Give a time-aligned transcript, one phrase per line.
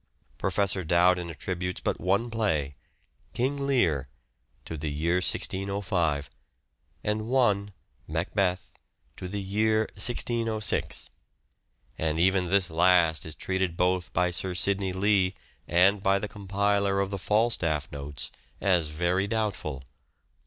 [0.39, 2.75] Professor Dowden attributes but one play,"
[3.35, 4.07] King Lear,"
[4.65, 6.27] to the year 1605,
[7.03, 7.71] and one,"
[8.17, 8.79] Macbeth,"
[9.15, 11.11] to the year 1606:
[11.99, 15.35] and even this last is treated both by Sir Sidney Lee
[15.67, 19.83] and by the compiler of the" Falstaff" Notes as very doubtful.